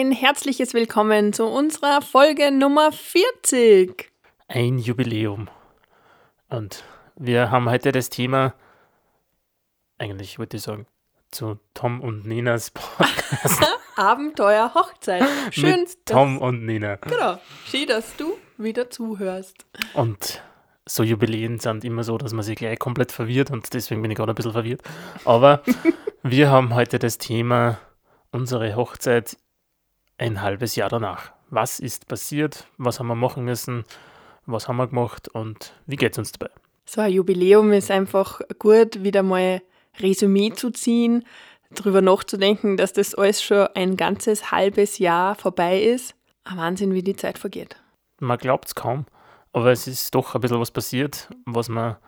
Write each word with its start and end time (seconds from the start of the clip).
ein 0.00 0.12
herzliches 0.12 0.74
Willkommen 0.74 1.32
zu 1.32 1.46
unserer 1.46 2.02
Folge 2.02 2.50
Nummer 2.52 2.92
40. 2.92 4.12
Ein 4.46 4.78
Jubiläum. 4.78 5.48
Und 6.50 6.84
wir 7.16 7.50
haben 7.50 7.70
heute 7.70 7.92
das 7.92 8.10
Thema, 8.10 8.52
eigentlich 9.96 10.38
würde 10.38 10.58
ich 10.58 10.64
sagen, 10.64 10.86
zu 11.30 11.58
Tom 11.72 12.02
und 12.02 12.26
Ninas 12.26 12.70
Podcast. 12.74 13.66
Abenteuer 13.96 14.74
Hochzeit. 14.74 15.24
Schön. 15.50 15.80
Mit 15.80 16.04
Tom 16.04 16.42
und 16.42 16.66
Nina. 16.66 16.96
Genau. 16.96 17.38
Schön, 17.64 17.86
dass 17.86 18.14
du 18.16 18.36
wieder 18.58 18.90
zuhörst. 18.90 19.64
Und 19.94 20.42
so 20.84 21.04
Jubiläen 21.04 21.58
sind 21.58 21.84
immer 21.84 22.04
so, 22.04 22.18
dass 22.18 22.34
man 22.34 22.42
sich 22.42 22.56
gleich 22.56 22.78
komplett 22.78 23.12
verwirrt 23.12 23.50
und 23.50 23.72
deswegen 23.72 24.02
bin 24.02 24.10
ich 24.10 24.18
gerade 24.18 24.32
ein 24.32 24.34
bisschen 24.34 24.52
verwirrt. 24.52 24.82
Aber 25.24 25.62
wir 26.22 26.50
haben 26.50 26.74
heute 26.74 26.98
das 26.98 27.16
Thema 27.16 27.78
unsere 28.30 28.76
Hochzeit 28.76 29.38
ein 30.18 30.42
halbes 30.42 30.76
Jahr 30.76 30.88
danach. 30.88 31.32
Was 31.50 31.78
ist 31.78 32.08
passiert? 32.08 32.66
Was 32.78 32.98
haben 32.98 33.06
wir 33.08 33.14
machen 33.14 33.44
müssen? 33.44 33.84
Was 34.46 34.68
haben 34.68 34.76
wir 34.76 34.86
gemacht 34.86 35.28
und 35.28 35.72
wie 35.86 35.96
geht 35.96 36.12
es 36.12 36.18
uns 36.18 36.32
dabei? 36.32 36.52
So 36.84 37.00
ein 37.00 37.12
Jubiläum 37.12 37.72
ist 37.72 37.90
einfach 37.90 38.40
gut, 38.58 39.02
wieder 39.02 39.22
mal 39.22 39.60
Resümee 39.98 40.52
zu 40.52 40.70
ziehen, 40.70 41.24
darüber 41.70 42.00
nachzudenken, 42.00 42.76
dass 42.76 42.92
das 42.92 43.14
alles 43.14 43.42
schon 43.42 43.66
ein 43.74 43.96
ganzes 43.96 44.50
halbes 44.50 44.98
Jahr 44.98 45.34
vorbei 45.34 45.80
ist. 45.82 46.14
Ein 46.44 46.58
Wahnsinn, 46.58 46.94
wie 46.94 47.02
die 47.02 47.16
Zeit 47.16 47.38
vergeht. 47.38 47.76
Man 48.20 48.38
glaubt 48.38 48.68
es 48.68 48.74
kaum, 48.74 49.06
aber 49.52 49.72
es 49.72 49.86
ist 49.88 50.14
doch 50.14 50.34
ein 50.34 50.40
bisschen 50.40 50.60
was 50.60 50.70
passiert, 50.70 51.28
was 51.44 51.68
wir 51.68 51.98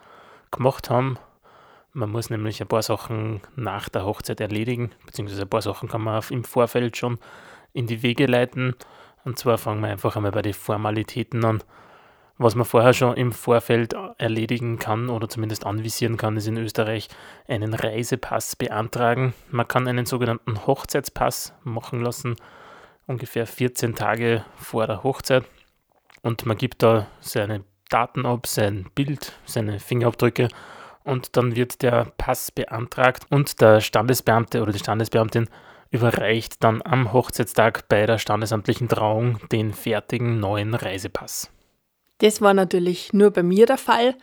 gemacht 0.51 0.89
haben. 0.89 1.17
Man 1.91 2.11
muss 2.11 2.29
nämlich 2.29 2.61
ein 2.61 2.67
paar 2.67 2.83
Sachen 2.83 3.41
nach 3.55 3.89
der 3.89 4.05
Hochzeit 4.05 4.39
erledigen, 4.39 4.91
beziehungsweise 5.05 5.41
ein 5.41 5.49
paar 5.49 5.61
Sachen 5.61 5.89
kann 5.89 6.01
man 6.01 6.23
im 6.29 6.43
Vorfeld 6.43 6.95
schon 6.95 7.19
in 7.73 7.87
die 7.87 8.03
Wege 8.03 8.25
leiten. 8.25 8.75
Und 9.25 9.37
zwar 9.37 9.57
fangen 9.57 9.81
wir 9.81 9.89
einfach 9.89 10.15
einmal 10.15 10.31
bei 10.31 10.41
den 10.41 10.53
Formalitäten 10.53 11.43
an. 11.45 11.63
Was 12.37 12.55
man 12.55 12.65
vorher 12.65 12.93
schon 12.93 13.17
im 13.17 13.33
Vorfeld 13.33 13.95
erledigen 14.17 14.79
kann 14.79 15.09
oder 15.09 15.27
zumindest 15.27 15.65
anvisieren 15.65 16.15
kann, 16.15 16.37
ist 16.37 16.47
in 16.47 16.55
Österreich 16.55 17.09
einen 17.49 17.73
Reisepass 17.73 18.55
beantragen. 18.55 19.33
Man 19.49 19.67
kann 19.67 19.89
einen 19.89 20.05
sogenannten 20.05 20.65
Hochzeitspass 20.65 21.53
machen 21.65 22.01
lassen, 22.01 22.37
ungefähr 23.07 23.45
14 23.45 23.93
Tage 23.95 24.45
vor 24.55 24.87
der 24.87 25.03
Hochzeit. 25.03 25.43
Und 26.21 26.45
man 26.45 26.57
gibt 26.57 26.81
da 26.81 27.07
seine 27.19 27.65
Daten 27.89 28.25
ab, 28.25 28.47
sein 28.47 28.85
Bild, 28.95 29.33
seine 29.45 29.79
Fingerabdrücke 29.79 30.47
und 31.03 31.35
dann 31.35 31.55
wird 31.55 31.81
der 31.81 32.13
Pass 32.17 32.51
beantragt 32.51 33.25
und 33.29 33.59
der 33.61 33.81
Standesbeamte 33.81 34.61
oder 34.61 34.71
die 34.71 34.79
Standesbeamtin 34.79 35.49
überreicht 35.91 36.63
dann 36.63 36.81
am 36.83 37.13
Hochzeitstag 37.13 37.87
bei 37.87 38.05
der 38.05 38.17
standesamtlichen 38.17 38.89
Trauung 38.89 39.39
den 39.51 39.73
fertigen 39.73 40.39
neuen 40.39 40.73
Reisepass. 40.73 41.51
Das 42.19 42.41
war 42.41 42.53
natürlich 42.53 43.13
nur 43.13 43.31
bei 43.31 43.43
mir 43.43 43.65
der 43.65 43.77
Fall. 43.77 44.15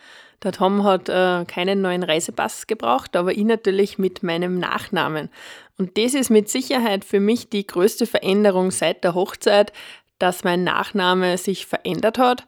Der 0.43 0.51
Tom 0.51 0.83
hat 0.83 1.09
äh, 1.09 1.45
keinen 1.45 1.81
neuen 1.81 2.03
Reisepass 2.03 2.67
gebraucht, 2.67 3.15
aber 3.15 3.31
ich 3.31 3.43
natürlich 3.43 3.97
mit 3.97 4.21
meinem 4.21 4.59
Nachnamen. 4.59 5.29
Und 5.77 5.97
das 5.97 6.13
ist 6.13 6.29
mit 6.29 6.47
Sicherheit 6.47 7.03
für 7.03 7.19
mich 7.19 7.49
die 7.49 7.65
größte 7.65 8.05
Veränderung 8.05 8.69
seit 8.69 9.03
der 9.03 9.15
Hochzeit, 9.15 9.73
dass 10.19 10.43
mein 10.43 10.63
Nachname 10.63 11.37
sich 11.37 11.65
verändert 11.65 12.19
hat. 12.19 12.45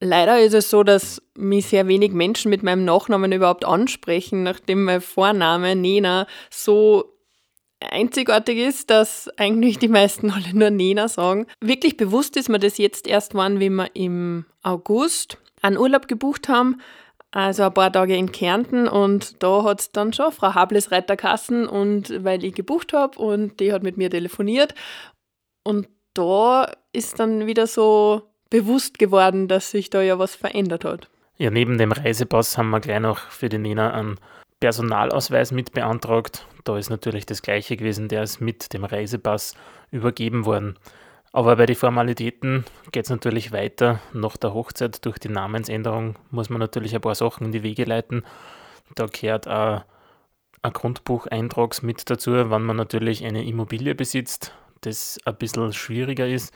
Leider 0.00 0.40
ist 0.40 0.54
es 0.54 0.70
so, 0.70 0.82
dass 0.82 1.22
mich 1.36 1.66
sehr 1.66 1.86
wenig 1.86 2.12
Menschen 2.12 2.48
mit 2.48 2.62
meinem 2.62 2.86
Nachnamen 2.86 3.32
überhaupt 3.32 3.66
ansprechen, 3.66 4.42
nachdem 4.42 4.84
mein 4.84 5.02
Vorname 5.02 5.76
Nena 5.76 6.26
so 6.48 7.19
einzigartig 7.80 8.58
ist, 8.58 8.90
dass 8.90 9.28
eigentlich 9.36 9.78
die 9.78 9.88
meisten 9.88 10.30
alle 10.32 10.54
nur 10.54 10.70
Nena 10.70 11.08
sagen. 11.08 11.46
Wirklich 11.60 11.96
bewusst 11.96 12.36
ist 12.36 12.48
mir 12.48 12.58
das 12.58 12.78
jetzt 12.78 13.06
erst 13.06 13.34
wann, 13.34 13.60
wie 13.60 13.70
wir 13.70 13.94
im 13.94 14.44
August 14.62 15.38
einen 15.62 15.78
Urlaub 15.78 16.08
gebucht 16.08 16.48
haben, 16.48 16.80
also 17.32 17.64
ein 17.64 17.74
paar 17.74 17.92
Tage 17.92 18.16
in 18.16 18.32
Kärnten 18.32 18.88
und 18.88 19.42
da 19.42 19.62
hat 19.62 19.80
es 19.80 19.92
dann 19.92 20.12
schon 20.12 20.32
Frau 20.32 20.54
Hables 20.54 20.90
Reiterkassen 20.90 21.68
und 21.68 22.24
weil 22.24 22.44
ich 22.44 22.54
gebucht 22.54 22.92
habe 22.92 23.18
und 23.18 23.60
die 23.60 23.72
hat 23.72 23.82
mit 23.82 23.96
mir 23.96 24.10
telefoniert 24.10 24.74
und 25.62 25.88
da 26.14 26.72
ist 26.92 27.20
dann 27.20 27.46
wieder 27.46 27.66
so 27.66 28.22
bewusst 28.48 28.98
geworden, 28.98 29.46
dass 29.46 29.70
sich 29.70 29.90
da 29.90 30.02
ja 30.02 30.18
was 30.18 30.34
verändert 30.34 30.84
hat. 30.84 31.08
Ja, 31.36 31.50
neben 31.50 31.78
dem 31.78 31.92
Reisepass 31.92 32.58
haben 32.58 32.70
wir 32.70 32.80
gleich 32.80 33.00
noch 33.00 33.18
für 33.18 33.48
die 33.48 33.58
Nena 33.58 33.92
einen 33.92 34.18
Personalausweis 34.60 35.52
mit 35.52 35.72
beantragt. 35.72 36.46
Da 36.64 36.76
ist 36.76 36.90
natürlich 36.90 37.26
das 37.26 37.42
gleiche 37.42 37.76
gewesen, 37.76 38.08
der 38.08 38.22
ist 38.22 38.40
mit 38.40 38.72
dem 38.72 38.84
Reisepass 38.84 39.54
übergeben 39.90 40.44
worden. 40.44 40.78
Aber 41.32 41.56
bei 41.56 41.66
den 41.66 41.76
Formalitäten 41.76 42.64
geht 42.92 43.04
es 43.04 43.10
natürlich 43.10 43.52
weiter. 43.52 44.00
Nach 44.12 44.36
der 44.36 44.52
Hochzeit 44.52 45.04
durch 45.04 45.18
die 45.18 45.28
Namensänderung 45.28 46.16
muss 46.30 46.50
man 46.50 46.58
natürlich 46.58 46.94
ein 46.94 47.00
paar 47.00 47.14
Sachen 47.14 47.46
in 47.46 47.52
die 47.52 47.62
Wege 47.62 47.84
leiten. 47.84 48.24
Da 48.94 49.06
gehört 49.06 49.48
auch 49.48 49.84
ein 50.62 50.72
Grundbucheintrag 50.72 51.82
mit 51.82 52.10
dazu, 52.10 52.32
wenn 52.32 52.62
man 52.62 52.76
natürlich 52.76 53.24
eine 53.24 53.44
Immobilie 53.44 53.94
besitzt, 53.94 54.52
das 54.82 55.18
ein 55.24 55.36
bisschen 55.36 55.72
schwieriger 55.72 56.28
ist. 56.28 56.52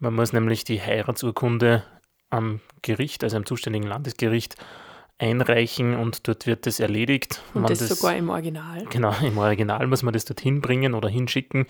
Man 0.00 0.14
muss 0.14 0.32
nämlich 0.32 0.64
die 0.64 0.80
Heiratsurkunde 0.80 1.84
am 2.30 2.60
Gericht, 2.80 3.22
also 3.22 3.36
am 3.36 3.46
zuständigen 3.46 3.86
Landesgericht, 3.86 4.56
einreichen 5.22 5.96
und 5.96 6.26
dort 6.26 6.46
wird 6.46 6.66
das 6.66 6.80
erledigt. 6.80 7.42
Und 7.54 7.70
das, 7.70 7.78
das, 7.78 8.00
sogar 8.00 8.16
im 8.16 8.28
Original. 8.28 8.84
Genau, 8.90 9.14
im 9.22 9.38
Original 9.38 9.86
muss 9.86 10.02
man 10.02 10.12
das 10.12 10.24
dorthin 10.24 10.60
bringen 10.60 10.94
oder 10.94 11.08
hinschicken. 11.08 11.66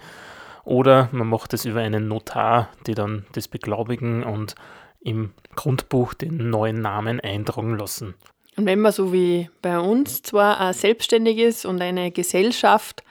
Oder 0.65 1.09
man 1.13 1.29
macht 1.29 1.53
das 1.53 1.65
über 1.65 1.81
einen 1.81 2.09
Notar, 2.09 2.69
die 2.87 2.95
dann 2.95 3.27
das 3.33 3.49
beglaubigen 3.49 4.25
und 4.25 4.55
im 5.01 5.33
Grundbuch 5.55 6.15
den 6.15 6.51
neuen 6.51 6.81
Namen 6.81 7.21
eintragen 7.21 7.77
lassen. 7.77 8.15
Und 8.57 8.67
wenn 8.67 8.81
man 8.81 8.93
so 8.93 9.13
wie 9.13 9.51
bei 9.61 9.79
uns 9.79 10.23
zwar 10.23 10.73
selbstständig 10.73 11.39
ist 11.39 11.67
und 11.67 11.81
eine 11.83 12.11
Gesellschaft 12.11 13.03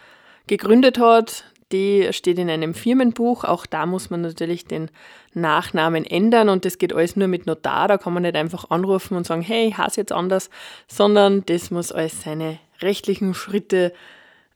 gegründet 0.48 0.98
hat, 0.98 1.46
die 1.72 2.10
steht 2.12 2.40
in 2.40 2.50
einem 2.50 2.74
Firmenbuch. 2.74 3.44
Auch 3.44 3.66
da 3.66 3.86
muss 3.86 4.10
man 4.10 4.22
natürlich 4.22 4.66
den 4.66 4.90
Nachnamen 5.34 6.06
ändern 6.06 6.50
und 6.50 6.66
das 6.66 6.78
geht 6.78 6.94
alles 6.94 7.16
nur 7.16 7.28
mit 7.28 7.46
Notar. 7.46 7.88
Da 7.88 7.98
kann 7.98 8.14
man 8.14 8.24
nicht 8.24 8.36
einfach 8.36 8.70
anrufen 8.70 9.16
und 9.16 9.26
sagen, 9.26 9.42
hey, 9.42 9.68
ich 9.68 9.78
heiße 9.78 10.02
jetzt 10.02 10.12
anders, 10.12 10.50
sondern 10.88 11.46
das 11.46 11.72
muss 11.72 11.92
alles 11.92 12.22
seine 12.22 12.60
rechtlichen 12.82 13.34
Schritte 13.34 13.94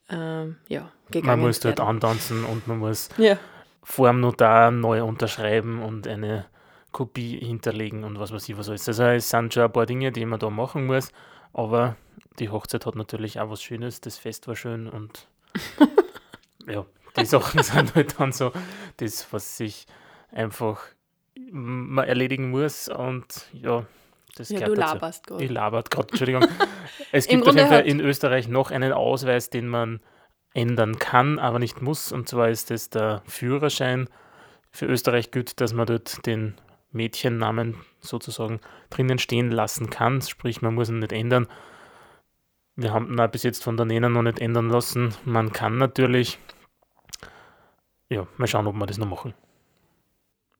ähm, 0.09 0.57
ja, 0.67 0.91
gegangen 1.11 1.39
Man 1.39 1.47
muss 1.47 1.59
dort 1.59 1.79
antanzen 1.79 2.43
und 2.45 2.67
man 2.67 2.79
muss 2.79 3.09
ja. 3.17 3.37
vor 3.83 4.07
dem 4.07 4.19
Notar 4.19 4.71
neu 4.71 5.03
unterschreiben 5.03 5.81
und 5.81 6.07
eine 6.07 6.45
Kopie 6.91 7.37
hinterlegen 7.39 8.03
und 8.03 8.19
was 8.19 8.31
weiß 8.31 8.47
ich 8.47 8.57
was 8.57 8.69
alles. 8.69 8.87
Also 8.87 9.03
es 9.03 9.29
sind 9.29 9.53
schon 9.53 9.63
ein 9.63 9.71
paar 9.71 9.85
Dinge, 9.85 10.11
die 10.11 10.25
man 10.25 10.39
da 10.39 10.49
machen 10.49 10.85
muss, 10.85 11.11
aber 11.53 11.95
die 12.39 12.49
Hochzeit 12.49 12.85
hat 12.85 12.95
natürlich 12.95 13.39
auch 13.39 13.49
was 13.49 13.61
Schönes, 13.61 14.01
das 14.01 14.17
Fest 14.17 14.47
war 14.47 14.55
schön 14.55 14.87
und 14.87 15.27
ja, 16.67 16.85
die 17.17 17.25
Sachen 17.25 17.63
sind 17.63 17.95
halt 17.95 18.19
dann 18.19 18.31
so 18.31 18.51
das, 18.97 19.31
was 19.31 19.57
sich 19.57 19.85
einfach 20.31 20.81
man 21.51 22.05
erledigen 22.05 22.49
muss 22.49 22.87
und 22.87 23.47
ja, 23.53 23.85
das 24.35 24.49
ja, 24.49 24.65
du 24.65 24.73
laberst 24.73 25.27
gerade. 25.27 25.43
Ich 25.43 25.49
labert 25.49 25.89
gerade, 25.89 26.09
Entschuldigung. 26.09 26.45
es 27.11 27.27
gibt 27.29 27.47
auf 27.47 27.55
jeden 27.55 27.69
Fall 27.69 27.87
in 27.87 27.99
Österreich 27.99 28.47
noch 28.47 28.71
einen 28.71 28.91
Ausweis, 28.91 29.49
den 29.49 29.67
man 29.67 30.01
ändern 30.53 30.99
kann, 30.99 31.39
aber 31.39 31.59
nicht 31.59 31.81
muss. 31.81 32.11
Und 32.11 32.27
zwar 32.27 32.49
ist 32.49 32.69
es 32.71 32.89
der 32.89 33.21
Führerschein. 33.27 34.09
Für 34.71 34.87
Österreich 34.87 35.31
gilt, 35.31 35.61
dass 35.61 35.73
man 35.73 35.85
dort 35.85 36.25
den 36.25 36.55
Mädchennamen 36.91 37.75
sozusagen 38.01 38.59
drinnen 38.89 39.19
stehen 39.19 39.51
lassen 39.51 39.89
kann. 39.89 40.21
Sprich, 40.21 40.61
man 40.61 40.75
muss 40.75 40.89
ihn 40.89 40.99
nicht 40.99 41.13
ändern. 41.13 41.47
Wir 42.75 42.91
haben 42.91 43.17
ihn 43.17 43.31
bis 43.31 43.43
jetzt 43.43 43.63
von 43.63 43.77
der 43.77 43.85
Nena 43.85 44.09
noch 44.09 44.21
nicht 44.21 44.39
ändern 44.39 44.69
lassen. 44.69 45.13
Man 45.23 45.53
kann 45.53 45.77
natürlich 45.77 46.39
ja, 48.09 48.27
mal 48.37 48.47
schauen, 48.47 48.67
ob 48.67 48.75
wir 48.75 48.85
das 48.85 48.97
noch 48.97 49.07
machen. 49.07 49.33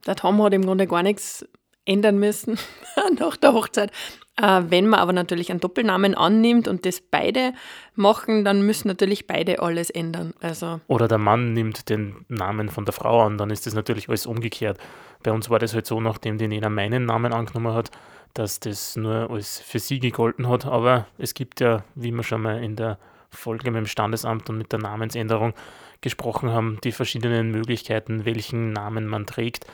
Der 0.06 0.16
Tom 0.16 0.42
hat 0.44 0.54
im 0.54 0.66
Grunde 0.66 0.88
gar 0.88 1.04
nichts 1.04 1.46
ändern 1.86 2.18
müssen 2.18 2.58
nach 3.20 3.38
der 3.38 3.54
Hochzeit. 3.54 3.92
Äh, 4.38 4.64
wenn 4.70 4.88
man 4.88 5.00
aber 5.00 5.14
natürlich 5.14 5.50
einen 5.50 5.60
Doppelnamen 5.60 6.16
annimmt 6.16 6.68
und 6.68 6.86
das 6.86 7.00
beide 7.00 7.54
machen, 7.94 8.44
dann 8.44 8.64
müssen 8.64 8.88
natürlich 8.88 9.28
beide 9.28 9.62
alles 9.62 9.90
ändern. 9.90 10.34
Also 10.42 10.82
Oder 10.88 11.08
der 11.08 11.20
Mann 11.20 11.54
nimmt 11.54 11.90
den 11.90 12.26
Namen 12.28 12.70
von 12.70 12.86
der 12.86 12.94
Frau 12.94 13.22
an, 13.22 13.38
dann 13.38 13.50
ist 13.50 13.66
das 13.66 13.74
natürlich 13.74 14.10
alles 14.10 14.26
umgekehrt. 14.26 14.78
Bei 15.24 15.32
uns 15.32 15.50
war 15.50 15.60
das 15.60 15.74
halt 15.74 15.86
so, 15.86 16.02
nachdem 16.02 16.38
die 16.38 16.48
Nena 16.48 16.70
meinen 16.70 17.06
Namen 17.06 17.34
angenommen 17.34 17.74
hat, 17.74 17.92
dass 18.34 18.60
das 18.60 18.96
nur 18.96 19.30
alles 19.30 19.60
für 19.60 19.80
sie 19.80 20.00
gegolten 20.00 20.50
hat. 20.50 20.66
Aber 20.66 21.08
es 21.18 21.34
gibt 21.34 21.62
ja, 21.62 21.84
wie 21.96 22.12
wir 22.12 22.24
schon 22.24 22.42
mal 22.42 22.62
in 22.62 22.76
der 22.76 23.00
Folge 23.30 23.72
mit 23.72 23.80
dem 23.80 23.88
Standesamt 23.88 24.50
und 24.50 24.58
mit 24.58 24.72
der 24.72 24.80
Namensänderung 24.80 25.54
gesprochen 26.02 26.50
haben, 26.50 26.80
die 26.84 26.92
verschiedenen 26.92 27.52
Möglichkeiten, 27.52 28.26
welchen 28.26 28.72
Namen 28.74 29.08
man 29.08 29.26
trägt. 29.26 29.66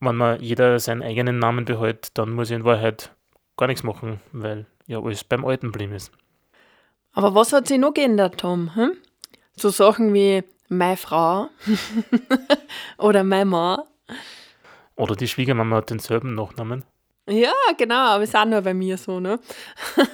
Wenn 0.00 0.16
man 0.16 0.40
jeder 0.40 0.78
seinen 0.78 1.02
eigenen 1.02 1.38
Namen 1.38 1.64
behält, 1.64 2.16
dann 2.18 2.30
muss 2.30 2.50
ich 2.50 2.56
in 2.56 2.64
Wahrheit 2.64 3.10
gar 3.56 3.66
nichts 3.66 3.82
machen, 3.82 4.20
weil 4.32 4.66
ja 4.86 5.00
alles 5.00 5.24
beim 5.24 5.44
Alten 5.44 5.72
blieben 5.72 5.94
ist. 5.94 6.12
Aber 7.12 7.34
was 7.34 7.52
hat 7.52 7.68
sich 7.68 7.78
noch 7.78 7.94
geändert, 7.94 8.38
Tom? 8.40 8.74
Hm? 8.74 8.92
So 9.56 9.70
Sachen 9.70 10.12
wie 10.12 10.42
meine 10.68 10.96
Frau 10.96 11.48
oder 12.98 13.22
mein 13.22 13.48
Mann. 13.48 13.80
Oder 14.96 15.16
die 15.16 15.28
Schwiegermama 15.28 15.76
hat 15.76 15.90
denselben 15.90 16.34
Nachnamen. 16.34 16.84
Ja, 17.28 17.52
genau, 17.78 17.94
aber 17.94 18.24
es 18.24 18.30
ist 18.30 18.36
auch 18.36 18.44
nur 18.44 18.60
bei 18.60 18.74
mir 18.74 18.98
so, 18.98 19.20
ne? 19.20 19.38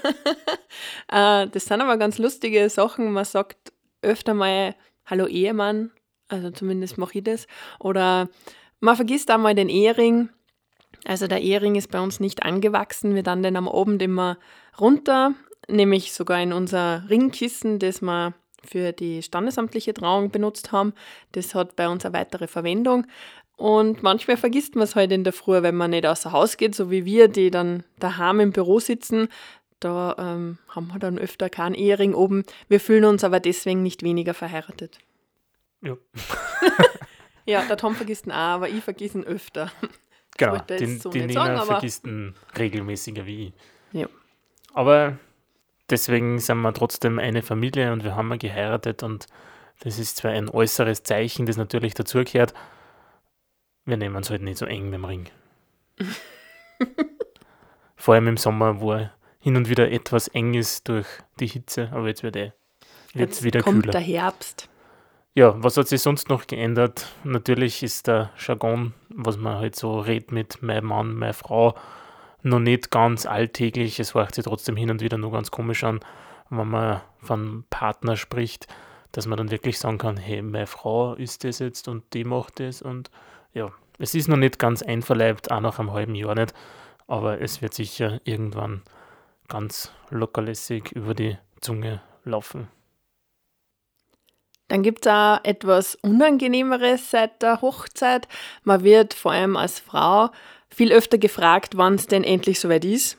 Äh, 1.12 1.48
das 1.48 1.64
sind 1.64 1.80
aber 1.80 1.96
ganz 1.96 2.18
lustige 2.18 2.70
Sachen. 2.70 3.12
Man 3.12 3.24
sagt 3.24 3.72
öfter 4.00 4.32
mal 4.32 4.76
Hallo 5.10 5.26
Ehemann, 5.26 5.90
also 6.28 6.50
zumindest 6.50 6.96
mache 6.96 7.18
ich 7.18 7.24
das. 7.24 7.48
Oder 7.80 8.28
man 8.78 8.94
vergisst 8.94 9.28
einmal 9.32 9.56
den 9.56 9.68
Ehering. 9.68 10.28
Also 11.04 11.26
der 11.26 11.40
Ehering 11.40 11.74
ist 11.74 11.90
bei 11.90 12.00
uns 12.00 12.20
nicht 12.20 12.44
angewachsen. 12.44 13.16
Wir 13.16 13.24
dann 13.24 13.42
den 13.42 13.56
am 13.56 13.68
Abend 13.68 14.00
immer 14.02 14.38
runter, 14.80 15.34
nämlich 15.66 16.12
sogar 16.12 16.40
in 16.40 16.52
unser 16.52 17.10
Ringkissen, 17.10 17.80
das 17.80 18.02
wir 18.02 18.34
für 18.62 18.92
die 18.92 19.20
standesamtliche 19.22 19.94
Trauung 19.94 20.30
benutzt 20.30 20.70
haben. 20.70 20.92
Das 21.32 21.56
hat 21.56 21.74
bei 21.74 21.88
uns 21.88 22.04
eine 22.04 22.14
weitere 22.14 22.46
Verwendung. 22.46 23.06
Und 23.56 24.04
manchmal 24.04 24.36
vergisst 24.36 24.76
man 24.76 24.84
es 24.84 24.94
halt 24.94 25.10
in 25.10 25.24
der 25.24 25.32
Früh, 25.32 25.60
wenn 25.62 25.74
man 25.74 25.90
nicht 25.90 26.06
außer 26.06 26.30
Haus 26.30 26.56
geht, 26.56 26.76
so 26.76 26.90
wie 26.90 27.04
wir, 27.04 27.26
die 27.26 27.50
dann 27.50 27.82
daheim 27.98 28.38
im 28.38 28.52
Büro 28.52 28.78
sitzen. 28.78 29.28
Da 29.80 30.14
ähm, 30.18 30.58
haben 30.68 30.88
wir 30.88 30.98
dann 30.98 31.18
öfter 31.18 31.48
keinen 31.48 31.74
Ehering 31.74 32.14
oben. 32.14 32.44
Wir 32.68 32.80
fühlen 32.80 33.06
uns 33.06 33.24
aber 33.24 33.40
deswegen 33.40 33.82
nicht 33.82 34.02
weniger 34.02 34.34
verheiratet. 34.34 34.98
Ja. 35.80 35.96
ja, 37.46 37.62
der 37.62 37.78
Tom 37.78 37.94
vergisst 37.94 38.26
ihn 38.26 38.32
auch, 38.32 38.36
aber 38.36 38.68
ich 38.68 38.84
vergesse 38.84 39.18
ihn 39.18 39.24
öfter. 39.24 39.72
Genau, 40.38 40.56
den, 40.58 40.98
so 40.98 41.10
die 41.10 41.26
Nina 41.26 41.56
sagen, 41.56 41.66
vergisst 41.66 42.06
ihn 42.06 42.34
regelmäßiger 42.56 43.26
wie 43.26 43.48
ich. 43.48 43.52
Ja. 43.92 44.06
Aber 44.72 45.18
deswegen 45.90 46.38
sind 46.38 46.60
wir 46.62 46.72
trotzdem 46.72 47.18
eine 47.18 47.42
Familie 47.42 47.92
und 47.92 48.04
wir 48.04 48.16
haben 48.16 48.38
geheiratet 48.38 49.02
und 49.02 49.26
das 49.80 49.98
ist 49.98 50.16
zwar 50.16 50.30
ein 50.30 50.48
äußeres 50.48 51.02
Zeichen, 51.02 51.44
das 51.44 51.58
natürlich 51.58 51.92
dazugehört, 51.92 52.54
wir 53.84 53.96
nehmen 53.96 54.16
es 54.16 54.30
halt 54.30 54.42
nicht 54.42 54.56
so 54.56 54.66
eng 54.66 54.84
mit 54.84 54.94
dem 54.94 55.04
Ring. 55.04 55.28
Vor 57.96 58.14
allem 58.14 58.28
im 58.28 58.36
Sommer, 58.36 58.80
wo 58.80 58.92
er 58.92 59.12
hin 59.40 59.56
und 59.56 59.68
wieder 59.68 59.90
etwas 59.90 60.28
eng 60.28 60.54
ist 60.54 60.88
durch 60.88 61.06
die 61.40 61.46
Hitze, 61.46 61.90
aber 61.92 62.08
jetzt 62.08 62.22
wird 62.22 62.36
er 62.36 62.52
jetzt 63.14 63.42
wieder 63.42 63.62
kommt 63.62 63.82
kühler. 63.82 63.92
der 63.92 64.00
Herbst. 64.00 64.68
Ja, 65.34 65.54
was 65.62 65.76
hat 65.76 65.88
sich 65.88 66.02
sonst 66.02 66.28
noch 66.28 66.46
geändert? 66.46 67.06
Natürlich 67.24 67.82
ist 67.82 68.06
der 68.06 68.30
Jargon, 68.36 68.94
was 69.08 69.36
man 69.36 69.58
halt 69.58 69.76
so 69.76 70.00
redet 70.00 70.32
mit 70.32 70.62
meinem 70.62 70.86
Mann, 70.86 71.14
meiner 71.14 71.32
Frau, 71.32 71.74
noch 72.42 72.58
nicht 72.58 72.90
ganz 72.90 73.26
alltäglich. 73.26 74.00
Es 74.00 74.14
hört 74.14 74.34
sich 74.34 74.44
trotzdem 74.44 74.76
hin 74.76 74.90
und 74.90 75.00
wieder 75.00 75.18
nur 75.18 75.32
ganz 75.32 75.50
komisch 75.50 75.84
an, 75.84 76.00
wenn 76.50 76.68
man 76.68 77.00
von 77.20 77.64
Partner 77.70 78.16
spricht, 78.16 78.66
dass 79.12 79.26
man 79.26 79.38
dann 79.38 79.50
wirklich 79.50 79.78
sagen 79.78 79.98
kann, 79.98 80.16
hey, 80.16 80.42
meine 80.42 80.66
Frau 80.66 81.14
ist 81.14 81.44
das 81.44 81.58
jetzt 81.60 81.88
und 81.88 82.12
die 82.12 82.24
macht 82.24 82.60
das 82.60 82.82
und 82.82 83.10
ja, 83.54 83.70
es 83.98 84.14
ist 84.14 84.28
noch 84.28 84.36
nicht 84.36 84.58
ganz 84.58 84.82
einverleibt, 84.82 85.50
auch 85.50 85.60
nach 85.60 85.78
einem 85.78 85.92
halben 85.92 86.14
Jahr 86.14 86.34
nicht, 86.34 86.54
aber 87.06 87.40
es 87.40 87.60
wird 87.62 87.74
sicher 87.74 88.20
irgendwann 88.24 88.82
ganz 89.50 89.92
lockerlässig 90.08 90.92
über 90.92 91.12
die 91.12 91.36
Zunge 91.60 92.00
laufen. 92.24 92.68
Dann 94.68 94.82
gibt 94.82 95.04
es 95.04 95.12
auch 95.12 95.40
etwas 95.42 95.96
Unangenehmeres 95.96 97.10
seit 97.10 97.42
der 97.42 97.60
Hochzeit. 97.60 98.28
Man 98.62 98.84
wird 98.84 99.12
vor 99.12 99.32
allem 99.32 99.56
als 99.56 99.80
Frau 99.80 100.30
viel 100.68 100.92
öfter 100.92 101.18
gefragt, 101.18 101.76
wann 101.76 101.96
es 101.96 102.06
denn 102.06 102.22
endlich 102.22 102.60
soweit 102.60 102.84
ist. 102.84 103.18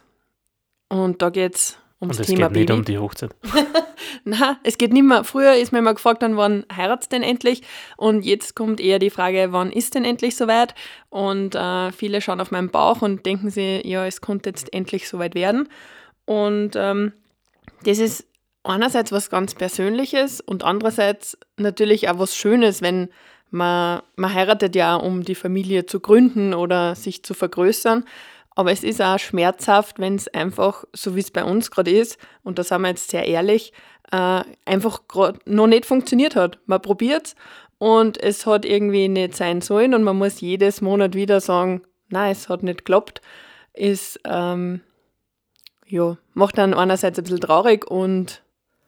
Und 0.87 1.21
da 1.21 1.29
geht 1.29 1.55
es 1.55 1.77
ums 1.99 2.17
Und 2.17 2.21
es 2.21 2.27
Thema 2.27 2.47
geht 2.47 2.57
nicht 2.57 2.67
Baby. 2.67 2.79
um 2.79 2.85
die 2.85 2.97
Hochzeit. 2.97 3.35
Nein, 4.23 4.55
es 4.63 4.77
geht 4.77 4.93
nicht 4.93 5.03
mehr. 5.03 5.25
Früher 5.25 5.55
ist 5.55 5.73
mir 5.73 5.79
immer 5.79 5.93
gefragt, 5.93 6.23
dann, 6.23 6.37
wann 6.37 6.65
heiratet 6.73 7.11
denn 7.11 7.23
endlich? 7.23 7.63
Und 7.97 8.23
jetzt 8.23 8.55
kommt 8.55 8.79
eher 8.79 8.99
die 8.99 9.09
Frage, 9.09 9.49
wann 9.51 9.71
ist 9.71 9.95
denn 9.95 10.05
endlich 10.05 10.37
soweit? 10.37 10.73
Und 11.09 11.55
äh, 11.55 11.91
viele 11.91 12.21
schauen 12.21 12.39
auf 12.39 12.51
meinen 12.51 12.69
Bauch 12.69 13.01
und 13.01 13.25
denken 13.25 13.49
sich, 13.49 13.83
ja, 13.85 14.05
es 14.05 14.21
konnte 14.21 14.49
jetzt 14.49 14.73
endlich 14.73 15.09
soweit 15.09 15.35
werden. 15.35 15.67
Und 16.31 16.77
ähm, 16.77 17.11
das 17.83 17.99
ist 17.99 18.25
einerseits 18.63 19.11
was 19.11 19.29
ganz 19.29 19.53
Persönliches 19.53 20.39
und 20.39 20.63
andererseits 20.63 21.37
natürlich 21.57 22.07
auch 22.07 22.19
was 22.19 22.37
Schönes, 22.37 22.81
wenn 22.81 23.09
man, 23.49 24.01
man 24.15 24.33
heiratet 24.33 24.73
ja, 24.77 24.95
um 24.95 25.23
die 25.23 25.35
Familie 25.35 25.87
zu 25.87 25.99
gründen 25.99 26.53
oder 26.53 26.95
sich 26.95 27.23
zu 27.23 27.33
vergrößern. 27.33 28.05
Aber 28.55 28.71
es 28.71 28.85
ist 28.85 29.01
auch 29.01 29.19
schmerzhaft, 29.19 29.99
wenn 29.99 30.15
es 30.15 30.29
einfach, 30.29 30.85
so 30.93 31.17
wie 31.17 31.19
es 31.19 31.31
bei 31.31 31.43
uns 31.43 31.69
gerade 31.69 31.91
ist, 31.91 32.17
und 32.43 32.59
da 32.59 32.63
sind 32.63 32.83
wir 32.83 32.89
jetzt 32.89 33.09
sehr 33.09 33.27
ehrlich, 33.27 33.73
äh, 34.13 34.43
einfach 34.63 35.01
noch 35.45 35.67
nicht 35.67 35.85
funktioniert 35.85 36.37
hat. 36.37 36.59
Man 36.65 36.81
probiert 36.81 37.25
es 37.25 37.35
und 37.77 38.17
es 38.23 38.45
hat 38.45 38.63
irgendwie 38.63 39.09
nicht 39.09 39.35
sein 39.35 39.59
sollen 39.59 39.93
und 39.93 40.03
man 40.03 40.17
muss 40.17 40.39
jedes 40.39 40.79
Monat 40.79 41.13
wieder 41.13 41.41
sagen, 41.41 41.81
nein, 42.07 42.31
es 42.31 42.47
hat 42.47 42.63
nicht 42.63 42.79
geklappt. 42.79 43.19
Ist, 43.73 44.17
ähm, 44.23 44.79
ja, 45.91 46.17
macht 46.33 46.57
dann 46.57 46.73
einerseits 46.73 47.19
ein 47.19 47.23
bisschen 47.23 47.41
traurig 47.41 47.89
und 47.89 48.41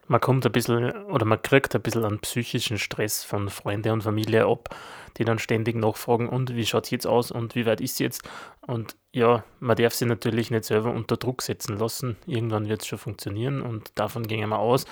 man 0.08 0.22
kommt 0.22 0.46
ein 0.46 0.52
bisschen 0.52 1.06
oder 1.06 1.26
man 1.26 1.42
kriegt 1.42 1.76
ein 1.76 1.82
bisschen 1.82 2.06
an 2.06 2.20
psychischen 2.20 2.78
Stress 2.78 3.24
von 3.24 3.50
Freunden 3.50 3.92
und 3.92 4.04
Familie 4.04 4.46
ab, 4.46 4.76
die 5.18 5.26
dann 5.26 5.40
ständig 5.40 5.76
nachfragen, 5.76 6.28
und 6.30 6.56
wie 6.56 6.66
schaut 6.66 6.86
es 6.86 6.92
jetzt 6.92 7.08
aus 7.08 7.32
und 7.32 7.56
wie 7.56 7.66
weit 7.66 7.82
ist 7.82 7.94
es 7.94 8.00
jetzt? 8.00 8.22
Und 8.62 8.96
ja, 9.12 9.44
man 9.60 9.76
darf 9.76 9.94
sie 9.94 10.06
natürlich 10.06 10.50
nicht 10.52 10.66
selber 10.66 10.92
unter 10.92 11.18
Druck 11.18 11.42
setzen 11.42 11.78
lassen. 11.78 12.18
Irgendwann 12.26 12.68
wird 12.68 12.82
es 12.82 12.88
schon 12.88 13.00
funktionieren 13.00 13.62
und 13.62 13.92
davon 13.96 14.28
gehen 14.28 14.50
wir 14.50 14.60
aus. 14.60 14.86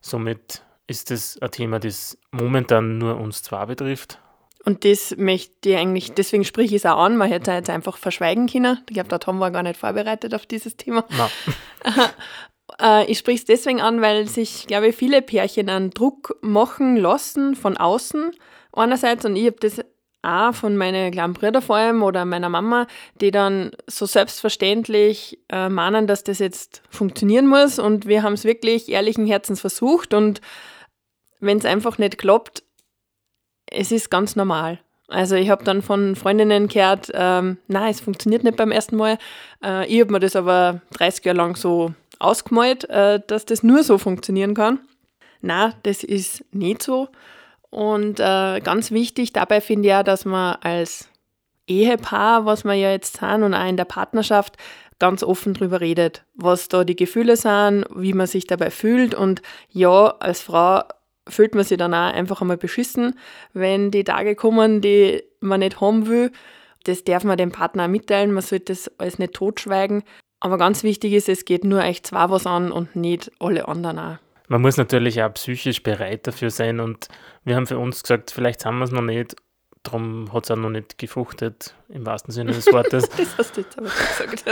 Somit 0.00 0.64
ist 0.86 1.10
es 1.10 1.40
ein 1.40 1.50
Thema, 1.50 1.78
das 1.78 2.18
momentan 2.30 2.98
nur 2.98 3.18
uns 3.18 3.42
zwar 3.42 3.66
betrifft. 3.66 4.18
Und 4.64 4.84
das 4.84 5.16
möchte 5.16 5.70
ich 5.70 5.76
eigentlich, 5.76 6.12
deswegen 6.12 6.44
sprich 6.44 6.70
ich 6.70 6.76
es 6.76 6.86
auch 6.86 6.98
an, 6.98 7.16
man 7.16 7.28
hätte 7.28 7.50
es 7.50 7.56
jetzt 7.56 7.70
einfach 7.70 7.96
verschweigen 7.96 8.46
können. 8.46 8.78
Ich 8.88 8.94
glaube, 8.94 9.08
der 9.08 9.18
Tom 9.18 9.40
war 9.40 9.50
gar 9.50 9.62
nicht 9.62 9.76
vorbereitet 9.76 10.34
auf 10.34 10.46
dieses 10.46 10.76
Thema. 10.76 11.04
Äh, 12.80 13.04
ich 13.10 13.18
spreche 13.18 13.38
es 13.38 13.44
deswegen 13.44 13.82
an, 13.82 14.00
weil 14.00 14.26
sich, 14.28 14.66
glaube 14.66 14.88
ich, 14.88 14.96
viele 14.96 15.20
Pärchen 15.20 15.68
einen 15.68 15.90
Druck 15.90 16.38
machen 16.40 16.96
lassen 16.96 17.54
von 17.54 17.76
außen. 17.76 18.32
Einerseits 18.72 19.26
und 19.26 19.36
ich 19.36 19.46
habe 19.46 19.58
das 19.60 19.80
auch 20.22 20.54
von 20.54 20.76
meinen 20.76 21.10
kleinen 21.10 21.34
Brüdern 21.34 21.62
vor 21.62 21.76
allem 21.76 22.02
oder 22.02 22.24
meiner 22.24 22.48
Mama, 22.48 22.86
die 23.20 23.32
dann 23.32 23.72
so 23.88 24.06
selbstverständlich 24.06 25.38
äh, 25.50 25.68
meinen, 25.68 26.06
dass 26.06 26.24
das 26.24 26.38
jetzt 26.38 26.82
funktionieren 26.88 27.46
muss. 27.46 27.78
Und 27.78 28.06
wir 28.06 28.22
haben 28.22 28.34
es 28.34 28.44
wirklich 28.44 28.88
ehrlichen 28.88 29.26
Herzens 29.26 29.60
versucht. 29.60 30.14
Und 30.14 30.40
wenn 31.40 31.58
es 31.58 31.64
einfach 31.64 31.98
nicht 31.98 32.18
klappt, 32.18 32.62
es 33.72 33.92
ist 33.92 34.10
ganz 34.10 34.36
normal. 34.36 34.78
Also 35.08 35.36
ich 35.36 35.50
habe 35.50 35.64
dann 35.64 35.82
von 35.82 36.16
Freundinnen 36.16 36.68
gehört, 36.68 37.10
ähm, 37.12 37.58
nein, 37.68 37.90
es 37.90 38.00
funktioniert 38.00 38.44
nicht 38.44 38.56
beim 38.56 38.70
ersten 38.70 38.96
Mal. 38.96 39.18
Äh, 39.62 39.86
ich 39.86 40.00
habe 40.00 40.12
mir 40.12 40.20
das 40.20 40.36
aber 40.36 40.80
30 40.94 41.24
Jahre 41.24 41.36
lang 41.36 41.56
so 41.56 41.92
ausgemalt, 42.18 42.88
äh, 42.88 43.20
dass 43.26 43.44
das 43.44 43.62
nur 43.62 43.82
so 43.82 43.98
funktionieren 43.98 44.54
kann. 44.54 44.78
Na, 45.40 45.74
das 45.82 46.02
ist 46.04 46.44
nicht 46.52 46.82
so. 46.82 47.08
Und 47.68 48.20
äh, 48.20 48.60
ganz 48.60 48.90
wichtig 48.90 49.32
dabei 49.32 49.60
finde 49.60 49.88
ich 49.88 49.94
auch, 49.94 50.02
dass 50.02 50.24
man 50.24 50.56
als 50.62 51.08
Ehepaar, 51.66 52.46
was 52.46 52.64
wir 52.64 52.74
ja 52.74 52.90
jetzt 52.90 53.18
sind 53.18 53.42
und 53.42 53.54
auch 53.54 53.68
in 53.68 53.76
der 53.76 53.84
Partnerschaft, 53.84 54.56
ganz 54.98 55.22
offen 55.22 55.54
darüber 55.54 55.80
redet, 55.80 56.24
was 56.34 56.68
da 56.68 56.84
die 56.84 56.96
Gefühle 56.96 57.36
sind, 57.36 57.86
wie 57.94 58.12
man 58.12 58.26
sich 58.26 58.46
dabei 58.46 58.70
fühlt. 58.70 59.14
Und 59.14 59.42
ja, 59.68 60.14
als 60.20 60.42
Frau 60.42 60.82
fühlt 61.28 61.54
man 61.54 61.64
sich 61.64 61.78
dann 61.78 61.94
auch 61.94 62.12
einfach 62.12 62.40
einmal 62.40 62.56
beschissen, 62.56 63.18
wenn 63.52 63.90
die 63.90 64.04
Tage 64.04 64.34
kommen, 64.34 64.80
die 64.80 65.22
man 65.40 65.60
nicht 65.60 65.80
haben 65.80 66.06
will. 66.06 66.32
Das 66.84 67.04
darf 67.04 67.24
man 67.24 67.36
dem 67.36 67.52
Partner 67.52 67.84
auch 67.84 67.88
mitteilen, 67.88 68.32
man 68.32 68.42
sollte 68.42 68.72
das 68.72 68.90
alles 68.98 69.18
nicht 69.18 69.34
totschweigen. 69.34 70.02
Aber 70.40 70.58
ganz 70.58 70.82
wichtig 70.82 71.12
ist, 71.12 71.28
es 71.28 71.44
geht 71.44 71.62
nur 71.62 71.82
euch 71.82 72.02
zwei 72.02 72.28
was 72.28 72.46
an 72.46 72.72
und 72.72 72.96
nicht 72.96 73.30
alle 73.38 73.68
anderen 73.68 73.98
auch. 73.98 74.16
Man 74.48 74.60
muss 74.60 74.76
natürlich 74.76 75.22
auch 75.22 75.32
psychisch 75.34 75.82
bereit 75.82 76.26
dafür 76.26 76.50
sein 76.50 76.80
und 76.80 77.08
wir 77.44 77.54
haben 77.54 77.66
für 77.66 77.78
uns 77.78 78.02
gesagt, 78.02 78.32
vielleicht 78.32 78.66
haben 78.66 78.78
wir 78.78 78.84
es 78.84 78.90
noch 78.90 79.02
nicht, 79.02 79.36
darum 79.84 80.32
hat 80.32 80.44
es 80.44 80.50
auch 80.50 80.56
noch 80.56 80.70
nicht 80.70 80.98
gefruchtet, 80.98 81.74
im 81.88 82.04
wahrsten 82.04 82.32
Sinne 82.32 82.52
des 82.52 82.66
Wortes. 82.72 83.08
das 83.16 83.38
hast 83.38 83.56
du 83.56 83.60
jetzt 83.60 83.78
aber 83.78 83.88
gesagt. 83.88 84.44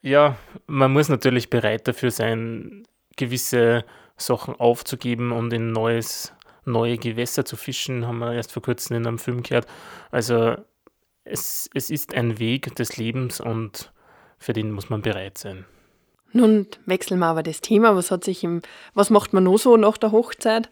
ja, 0.00 0.36
man 0.66 0.92
muss 0.92 1.10
natürlich 1.10 1.50
bereit 1.50 1.86
dafür 1.86 2.10
sein, 2.10 2.84
gewisse 3.16 3.84
Sachen 4.16 4.54
aufzugeben 4.56 5.32
und 5.32 5.52
in 5.52 5.72
neues, 5.72 6.32
neue 6.64 6.98
Gewässer 6.98 7.44
zu 7.44 7.56
fischen, 7.56 8.06
haben 8.06 8.18
wir 8.18 8.32
erst 8.32 8.52
vor 8.52 8.62
kurzem 8.62 8.96
in 8.96 9.06
einem 9.06 9.18
Film 9.18 9.42
gehört. 9.42 9.66
Also 10.10 10.56
es, 11.24 11.68
es 11.74 11.90
ist 11.90 12.14
ein 12.14 12.38
Weg 12.38 12.74
des 12.76 12.96
Lebens 12.96 13.40
und 13.40 13.92
für 14.38 14.52
den 14.52 14.70
muss 14.72 14.90
man 14.90 15.02
bereit 15.02 15.38
sein. 15.38 15.64
Nun 16.32 16.66
wechseln 16.86 17.20
wir 17.20 17.26
aber 17.26 17.42
das 17.42 17.60
Thema. 17.60 17.96
Was 17.96 18.10
hat 18.10 18.24
sich 18.24 18.44
im, 18.44 18.62
was 18.94 19.10
macht 19.10 19.32
man 19.32 19.44
noch 19.44 19.58
so 19.58 19.76
nach 19.76 19.96
der 19.96 20.12
Hochzeit? 20.12 20.70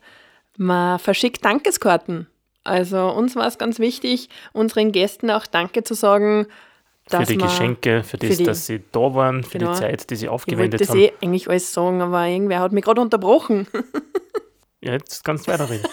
Man 0.56 0.98
verschickt 0.98 1.44
Dankeskarten. 1.44 2.28
Also 2.64 3.08
uns 3.10 3.36
war 3.36 3.46
es 3.46 3.58
ganz 3.58 3.78
wichtig, 3.78 4.28
unseren 4.52 4.92
Gästen 4.92 5.30
auch 5.30 5.46
Danke 5.46 5.84
zu 5.84 5.94
sagen. 5.94 6.46
Für 7.08 7.25
die 7.25 7.37
Geschenke, 7.37 8.02
für 8.02 8.16
das, 8.16 8.30
für 8.30 8.37
die, 8.37 8.44
dass 8.44 8.66
sie 8.66 8.82
da 8.92 9.14
waren, 9.14 9.44
für 9.44 9.58
genau, 9.58 9.73
die 9.73 9.78
Zeit, 9.78 10.11
die 10.11 10.16
sie 10.16 10.28
aufgewendet 10.28 10.80
ich 10.80 10.88
haben. 10.88 10.96
Ich 10.96 11.02
wollte 11.02 11.12
das 11.12 11.23
eh 11.23 11.26
eigentlich 11.26 11.49
alles 11.49 11.73
sagen, 11.73 12.00
aber 12.00 12.26
irgendwer 12.26 12.61
hat 12.61 12.73
mich 12.73 12.84
gerade 12.84 13.00
unterbrochen. 13.00 13.66
ja, 14.80 14.92
jetzt 14.92 15.25
kannst 15.25 15.46
du 15.46 15.52
weiterreden. 15.52 15.87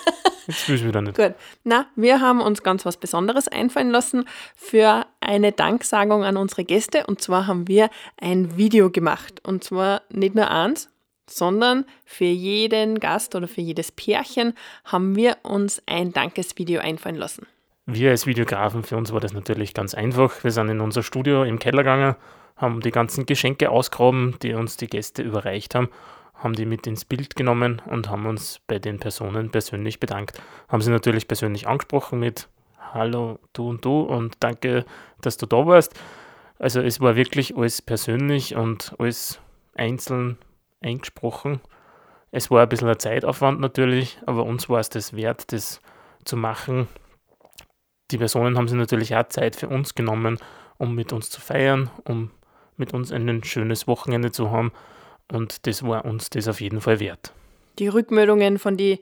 Jetzt 0.48 0.68
will 0.68 0.76
ich 0.76 0.86
wieder 0.86 1.02
nicht. 1.02 1.16
Gut. 1.16 1.36
Na, 1.64 1.86
wir 1.96 2.20
haben 2.20 2.42
uns 2.42 2.64
ganz 2.64 2.86
was 2.86 2.98
Besonderes 2.98 3.48
einfallen 3.48 3.92
lassen 3.92 4.26
für 4.56 5.06
eine 5.20 5.52
Danksagung 5.52 6.24
an 6.24 6.38
unsere 6.38 6.64
Gäste. 6.64 7.06
Und 7.06 7.22
zwar 7.22 7.48
haben 7.48 7.68
wir 7.68 7.90
ein 8.20 8.58
Video 8.58 8.90
gemacht. 8.90 9.40
Und 9.46 9.64
zwar 9.64 10.02
nicht 10.10 10.36
nur 10.36 10.50
eins, 10.50 10.90
sondern 11.30 11.86
für 12.06 12.26
jeden 12.26 13.00
Gast 13.00 13.36
oder 13.36 13.48
für 13.48 13.62
jedes 13.62 13.92
Pärchen 13.92 14.54
haben 14.84 15.16
wir 15.16 15.38
uns 15.44 15.82
ein 15.86 16.12
Dankesvideo 16.12 16.82
einfallen 16.82 17.16
lassen. 17.16 17.46
Wir 17.88 18.12
als 18.12 18.28
Videografen, 18.28 18.84
für 18.84 18.96
uns 18.96 19.12
war 19.12 19.20
das 19.20 19.34
natürlich 19.34 19.74
ganz 19.74 19.96
einfach. 19.96 20.44
Wir 20.44 20.52
sind 20.52 20.70
in 20.70 20.82
unser 20.82 21.02
Studio 21.02 21.44
im 21.44 21.58
Keller 21.58 21.84
gegangen, 21.84 22.16
haben 22.56 22.80
die 22.82 22.92
ganzen 22.92 23.26
Geschenke 23.26 23.72
ausgraben, 23.72 24.36
die 24.44 24.54
uns 24.54 24.78
die 24.78 24.88
Gäste 24.88 25.24
überreicht 25.24 25.74
haben, 25.74 25.90
haben 26.36 26.54
die 26.54 26.68
mit 26.68 26.86
ins 26.86 27.06
Bild 27.06 27.36
genommen 27.36 27.82
und 27.90 28.08
haben 28.10 28.28
uns 28.28 28.62
bei 28.68 28.78
den 28.78 29.00
Personen 29.00 29.50
persönlich 29.50 30.00
bedankt. 30.00 30.40
Haben 30.70 30.82
sie 30.82 30.92
natürlich 30.92 31.28
persönlich 31.28 31.68
angesprochen 31.68 32.20
mit 32.20 32.50
Hallo, 32.94 33.40
du 33.54 33.70
und 33.70 33.84
du 33.84 34.02
und 34.02 34.36
danke, 34.42 34.86
dass 35.22 35.38
du 35.38 35.48
da 35.48 35.66
warst. 35.66 36.00
Also 36.60 36.82
es 36.82 37.02
war 37.02 37.16
wirklich 37.16 37.58
alles 37.58 37.82
persönlich 37.82 38.56
und 38.56 38.94
alles 39.00 39.40
einzeln 39.74 40.38
eingesprochen. 40.82 41.62
Es 42.30 42.52
war 42.52 42.62
ein 42.62 42.70
bisschen 42.70 42.90
ein 42.90 43.00
Zeitaufwand 43.00 43.60
natürlich, 43.60 44.20
aber 44.28 44.44
uns 44.44 44.70
war 44.70 44.80
es 44.80 44.90
das 44.90 45.16
wert, 45.16 45.52
das 45.52 45.82
zu 46.26 46.38
machen. 46.38 46.88
Die 48.12 48.18
Personen 48.18 48.58
haben 48.58 48.68
sich 48.68 48.78
natürlich 48.78 49.16
auch 49.16 49.28
Zeit 49.30 49.56
für 49.56 49.70
uns 49.70 49.96
genommen, 49.96 50.38
um 50.78 50.96
mit 50.96 51.14
uns 51.14 51.30
zu 51.30 51.40
feiern, 51.40 51.90
um 52.04 52.32
mit 52.76 52.94
uns 52.94 53.12
ein 53.12 53.44
schönes 53.44 53.88
Wochenende 53.88 54.32
zu 54.32 54.52
haben. 54.52 54.72
Und 55.32 55.66
das 55.66 55.84
war 55.84 56.04
uns 56.06 56.30
das 56.30 56.48
auf 56.48 56.60
jeden 56.60 56.82
Fall 56.82 57.00
wert. 57.00 57.34
Die 57.80 57.88
Rückmeldungen 57.88 58.60
von 58.60 58.76
den 58.76 59.00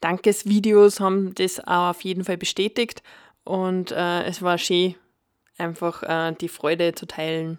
Dankesvideos 0.00 1.00
haben 1.00 1.34
das 1.34 1.60
auch 1.60 1.90
auf 1.90 2.02
jeden 2.02 2.24
Fall 2.24 2.36
bestätigt. 2.36 3.02
Und 3.44 3.92
äh, 3.92 4.24
es 4.24 4.42
war 4.42 4.58
schön, 4.58 4.94
einfach 5.56 6.02
äh, 6.02 6.34
die 6.40 6.48
Freude 6.48 6.94
zu 6.94 7.06
teilen. 7.06 7.58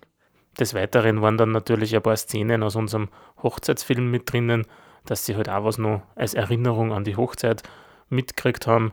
Des 0.60 0.74
Weiteren 0.74 1.22
waren 1.22 1.38
dann 1.38 1.52
natürlich 1.52 1.96
ein 1.96 2.02
paar 2.02 2.18
Szenen 2.18 2.64
aus 2.64 2.76
unserem 2.76 3.10
Hochzeitsfilm 3.42 4.12
mit 4.12 4.32
drinnen, 4.32 4.66
dass 5.06 5.26
sie 5.26 5.36
halt 5.36 5.50
auch 5.50 5.64
was 5.64 5.78
noch 5.78 6.02
als 6.16 6.34
Erinnerung 6.34 6.92
an 6.92 7.06
die 7.06 7.16
Hochzeit 7.16 7.64
mitgekriegt 8.10 8.68
haben. 8.68 8.92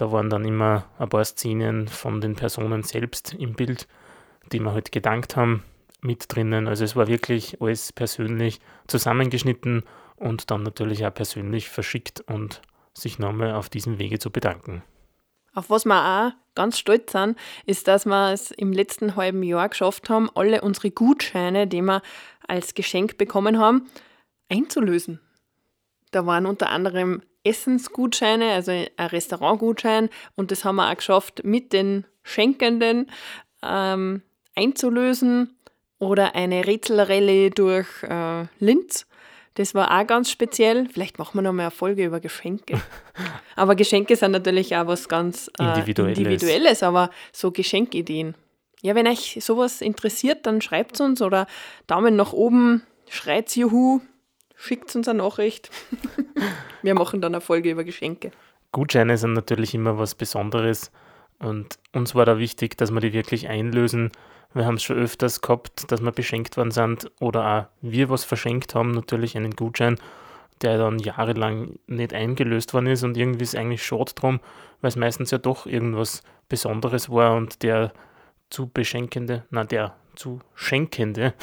Da 0.00 0.10
waren 0.12 0.30
dann 0.30 0.46
immer 0.46 0.86
ein 0.98 1.10
paar 1.10 1.26
Szenen 1.26 1.86
von 1.86 2.22
den 2.22 2.34
Personen 2.34 2.84
selbst 2.84 3.34
im 3.34 3.52
Bild, 3.52 3.86
die 4.50 4.58
wir 4.58 4.72
halt 4.72 4.92
gedankt 4.92 5.36
haben 5.36 5.62
mit 6.00 6.34
drinnen. 6.34 6.68
Also 6.68 6.84
es 6.84 6.96
war 6.96 7.06
wirklich 7.06 7.60
alles 7.60 7.92
persönlich 7.92 8.60
zusammengeschnitten 8.86 9.82
und 10.16 10.50
dann 10.50 10.62
natürlich 10.62 11.04
auch 11.04 11.12
persönlich 11.12 11.68
verschickt 11.68 12.22
und 12.22 12.62
sich 12.94 13.18
nochmal 13.18 13.52
auf 13.52 13.68
diesem 13.68 13.98
Wege 13.98 14.18
zu 14.18 14.30
bedanken. 14.30 14.82
Auf 15.52 15.68
was 15.68 15.84
wir 15.84 16.00
auch 16.02 16.32
ganz 16.54 16.78
stolz 16.78 17.12
sind, 17.12 17.36
ist, 17.66 17.86
dass 17.86 18.06
wir 18.06 18.32
es 18.32 18.52
im 18.52 18.72
letzten 18.72 19.16
halben 19.16 19.42
Jahr 19.42 19.68
geschafft 19.68 20.08
haben, 20.08 20.30
alle 20.34 20.62
unsere 20.62 20.90
Gutscheine, 20.90 21.66
die 21.66 21.82
wir 21.82 22.00
als 22.48 22.72
Geschenk 22.72 23.18
bekommen 23.18 23.58
haben, 23.58 23.86
einzulösen. 24.48 25.20
Da 26.10 26.24
waren 26.24 26.46
unter 26.46 26.70
anderem 26.70 27.20
Essensgutscheine, 27.44 28.52
also 28.52 28.70
ein 28.72 28.88
Restaurantgutschein, 28.98 30.10
und 30.36 30.50
das 30.50 30.64
haben 30.64 30.76
wir 30.76 30.90
auch 30.90 30.96
geschafft, 30.96 31.42
mit 31.44 31.72
den 31.72 32.04
Schenkenden 32.22 33.10
ähm, 33.62 34.22
einzulösen 34.54 35.56
oder 35.98 36.34
eine 36.34 36.66
Rätselrallye 36.66 37.50
durch 37.50 37.88
äh, 38.02 38.44
Linz. 38.58 39.06
Das 39.54 39.74
war 39.74 39.98
auch 39.98 40.06
ganz 40.06 40.30
speziell. 40.30 40.88
Vielleicht 40.88 41.18
machen 41.18 41.36
wir 41.36 41.42
noch 41.42 41.52
mal 41.52 41.64
eine 41.64 41.70
Folge 41.70 42.04
über 42.04 42.20
Geschenke. 42.20 42.80
aber 43.56 43.74
Geschenke 43.74 44.16
sind 44.16 44.30
natürlich 44.30 44.76
auch 44.76 44.86
was 44.86 45.08
ganz 45.08 45.50
äh, 45.58 45.64
Individuelles. 45.64 46.18
Individuelles, 46.18 46.82
aber 46.82 47.10
so 47.32 47.50
Geschenkideen. 47.50 48.34
Ja, 48.82 48.94
wenn 48.94 49.06
euch 49.06 49.38
sowas 49.40 49.82
interessiert, 49.82 50.46
dann 50.46 50.62
schreibt 50.62 50.94
es 50.94 51.00
uns 51.00 51.20
oder 51.20 51.46
Daumen 51.86 52.16
nach 52.16 52.32
oben, 52.32 52.82
schreit 53.10 53.54
Juhu, 53.54 54.00
schickt 54.60 54.94
uns 54.94 55.08
eine 55.08 55.22
Nachricht. 55.22 55.70
wir 56.82 56.94
machen 56.94 57.20
dann 57.20 57.34
eine 57.34 57.40
Folge 57.40 57.70
über 57.70 57.84
Geschenke. 57.84 58.30
Gutscheine 58.72 59.18
sind 59.18 59.32
natürlich 59.32 59.74
immer 59.74 59.98
was 59.98 60.14
Besonderes 60.14 60.92
und 61.40 61.78
uns 61.92 62.14
war 62.14 62.24
da 62.24 62.38
wichtig, 62.38 62.76
dass 62.76 62.92
wir 62.92 63.00
die 63.00 63.12
wirklich 63.12 63.48
einlösen 63.48 64.12
wir 64.52 64.66
haben 64.66 64.76
es 64.76 64.82
schon 64.82 64.98
öfters 64.98 65.40
gehabt, 65.40 65.90
dass 65.92 66.02
wir 66.02 66.12
beschenkt 66.12 66.56
worden 66.56 66.72
sind 66.72 67.10
oder 67.20 67.46
auch 67.46 67.66
wir 67.82 68.10
was 68.10 68.24
verschenkt 68.24 68.74
haben, 68.74 68.90
natürlich 68.90 69.36
einen 69.36 69.54
Gutschein, 69.54 69.96
der 70.62 70.76
dann 70.78 70.98
jahrelang 70.98 71.78
nicht 71.86 72.12
eingelöst 72.12 72.74
worden 72.74 72.88
ist 72.88 73.04
und 73.04 73.16
irgendwie 73.16 73.44
ist 73.44 73.56
eigentlich 73.56 73.84
schade 73.84 74.12
drum, 74.14 74.40
weil 74.80 74.88
es 74.88 74.96
meistens 74.96 75.30
ja 75.30 75.38
doch 75.38 75.66
irgendwas 75.66 76.22
Besonderes 76.48 77.08
war 77.10 77.36
und 77.36 77.62
der 77.62 77.92
zu 78.50 78.68
beschenkende, 78.68 79.44
na 79.50 79.64
der 79.64 79.94
zu 80.16 80.40
schenkende, 80.54 81.34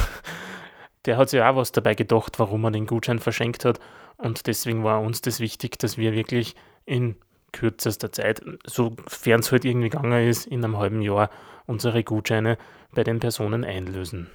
der 1.08 1.18
hat 1.18 1.30
sich 1.30 1.42
auch 1.42 1.56
was 1.56 1.72
dabei 1.72 1.96
gedacht, 1.96 2.38
warum 2.38 2.64
er 2.66 2.72
den 2.72 2.86
Gutschein 2.86 3.20
verschenkt 3.20 3.66
hat 3.66 3.80
und 4.18 4.48
deswegen 4.48 4.84
war 4.84 5.02
uns 5.02 5.22
das 5.22 5.40
wichtig, 5.40 5.78
dass 5.80 5.98
wir 5.98 6.14
wirklich 6.14 6.56
in 6.86 7.16
kürzester 7.54 8.12
Zeit, 8.12 8.42
sofern 8.66 9.40
es 9.40 9.52
halt 9.52 9.66
irgendwie 9.66 9.90
gegangen 9.90 10.28
ist, 10.28 10.48
in 10.48 10.64
einem 10.64 10.78
halben 10.78 11.02
Jahr 11.02 11.30
unsere 11.66 12.04
Gutscheine 12.04 12.58
bei 12.94 13.04
den 13.04 13.20
Personen 13.20 13.64
einlösen. 13.64 14.30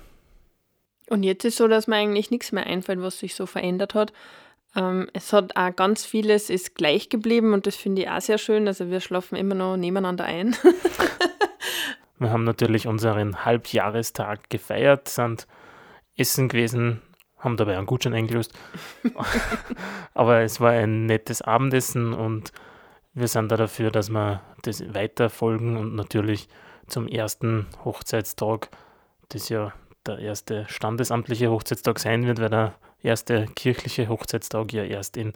Und 1.09 1.25
jetzt 1.25 1.45
ist 1.45 1.57
so, 1.57 1.69
dass 1.69 1.87
mir 1.87 1.97
eigentlich 1.97 2.31
nichts 2.31 2.52
mehr 2.52 2.67
einfällt, 2.67 3.02
was 3.02 3.19
sich 3.19 3.35
so 3.35 3.47
verändert 3.47 3.95
hat. 3.95 4.12
Ähm, 4.75 5.09
es 5.12 5.33
hat 5.33 5.57
auch 5.57 5.75
ganz 5.75 6.05
vieles 6.05 6.49
ist 6.49 6.75
gleich 6.75 7.09
geblieben 7.09 7.52
und 7.52 7.67
das 7.67 7.76
finde 7.76 8.02
ich 8.02 8.09
auch 8.09 8.21
sehr 8.21 8.38
schön. 8.38 8.67
Also 8.67 8.88
wir 8.88 9.00
schlafen 9.00 9.37
immer 9.37 9.55
noch 9.55 9.76
nebeneinander 9.76 10.25
ein. 10.25 10.57
wir 12.19 12.31
haben 12.31 12.45
natürlich 12.45 12.87
unseren 12.87 13.45
Halbjahrestag 13.45 14.49
gefeiert, 14.49 15.09
sind 15.09 15.47
essen 16.16 16.49
gewesen, 16.49 17.02
haben 17.38 17.57
dabei 17.57 17.76
einen 17.76 17.87
Gutschein 17.87 18.14
eingelöst. 18.14 18.52
Aber 20.14 20.40
es 20.40 20.61
war 20.61 20.71
ein 20.71 21.07
nettes 21.07 21.42
Abendessen 21.42 22.12
und 22.12 22.52
wir 23.14 23.28
sind 23.28 23.50
da 23.50 23.57
dafür, 23.57 23.90
dass 23.90 24.11
wir 24.11 24.42
das 24.62 24.95
weiterfolgen 24.95 25.76
und 25.76 25.95
natürlich 25.95 26.49
zum 26.87 27.09
ersten 27.09 27.66
Hochzeitstag, 27.85 28.69
das 29.28 29.49
ja 29.49 29.73
der 30.07 30.19
erste 30.19 30.66
standesamtliche 30.69 31.50
Hochzeitstag 31.50 31.99
sein 31.99 32.26
wird, 32.26 32.40
weil 32.40 32.50
der 32.50 32.75
erste 33.02 33.47
kirchliche 33.54 34.09
Hochzeitstag 34.09 34.73
ja 34.73 34.85
erst 34.85 35.16
in 35.16 35.33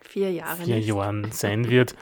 vier, 0.00 0.32
Jahre 0.32 0.62
vier 0.62 0.80
Jahren 0.80 1.28
sein 1.32 1.68
wird, 1.68 1.94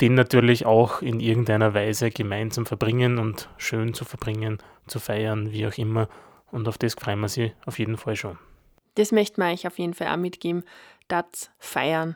den 0.00 0.14
natürlich 0.14 0.66
auch 0.66 1.02
in 1.02 1.20
irgendeiner 1.20 1.74
Weise 1.74 2.10
gemeinsam 2.10 2.66
verbringen 2.66 3.18
und 3.18 3.48
schön 3.56 3.94
zu 3.94 4.04
verbringen, 4.04 4.58
zu 4.86 4.98
feiern, 4.98 5.52
wie 5.52 5.66
auch 5.66 5.78
immer. 5.78 6.08
Und 6.54 6.68
auf 6.68 6.78
das 6.78 6.94
freuen 6.94 7.18
wir 7.18 7.28
sie 7.28 7.52
auf 7.66 7.80
jeden 7.80 7.96
Fall 7.96 8.14
schon. 8.14 8.38
Das 8.94 9.10
möchte 9.10 9.40
man 9.40 9.52
euch 9.52 9.66
auf 9.66 9.76
jeden 9.76 9.92
Fall 9.92 10.06
auch 10.06 10.16
mitgeben, 10.16 10.62
das 11.08 11.50
feiern. 11.58 12.14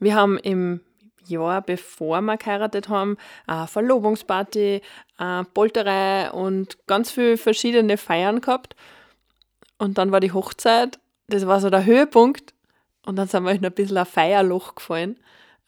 Wir 0.00 0.16
haben 0.16 0.38
im 0.38 0.80
Jahr, 1.24 1.62
bevor 1.62 2.20
wir 2.20 2.36
geheiratet 2.36 2.88
haben, 2.88 3.16
eine 3.46 3.68
Verlobungsparty, 3.68 4.82
eine 5.18 5.44
Polterei 5.44 6.32
und 6.32 6.84
ganz 6.88 7.12
viele 7.12 7.36
verschiedene 7.36 7.96
Feiern 7.96 8.40
gehabt. 8.40 8.74
Und 9.78 9.98
dann 9.98 10.10
war 10.10 10.18
die 10.18 10.32
Hochzeit, 10.32 10.98
das 11.28 11.46
war 11.46 11.60
so 11.60 11.70
der 11.70 11.84
Höhepunkt. 11.84 12.54
Und 13.04 13.14
dann 13.14 13.28
sind 13.28 13.44
wir 13.44 13.52
in 13.52 13.64
ein 13.64 13.70
bisschen 13.70 13.98
ein 13.98 14.06
Feierloch 14.06 14.74
gefallen, 14.74 15.16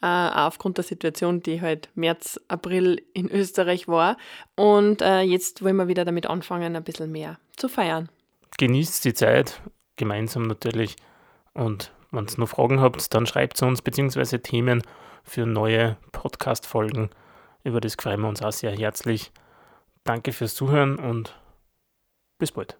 äh, 0.00 0.06
aufgrund 0.06 0.76
der 0.76 0.84
Situation, 0.84 1.42
die 1.42 1.60
halt 1.60 1.88
März, 1.94 2.40
April 2.48 3.02
in 3.14 3.30
Österreich 3.30 3.88
war. 3.88 4.16
Und 4.54 5.02
äh, 5.02 5.20
jetzt 5.20 5.62
wollen 5.64 5.76
wir 5.76 5.88
wieder 5.88 6.04
damit 6.04 6.26
anfangen, 6.26 6.76
ein 6.76 6.84
bisschen 6.84 7.10
mehr 7.10 7.38
zu 7.56 7.68
feiern. 7.68 8.08
Genießt 8.58 9.04
die 9.04 9.14
Zeit, 9.14 9.60
gemeinsam 9.96 10.44
natürlich. 10.44 10.96
Und 11.54 11.92
wenn 12.10 12.26
ihr 12.26 12.38
noch 12.38 12.48
Fragen 12.48 12.80
habt, 12.80 13.12
dann 13.14 13.26
schreibt 13.26 13.56
es 13.56 13.62
uns, 13.62 13.82
beziehungsweise 13.82 14.40
Themen 14.40 14.82
für 15.24 15.46
neue 15.46 15.96
Podcast-Folgen. 16.12 17.10
Über 17.64 17.80
das 17.80 17.96
freuen 17.96 18.20
wir 18.20 18.28
uns 18.28 18.42
auch 18.42 18.52
sehr 18.52 18.70
herzlich. 18.70 19.32
Danke 20.04 20.32
fürs 20.32 20.54
Zuhören 20.54 20.98
und 20.98 21.38
bis 22.38 22.52
bald. 22.52 22.78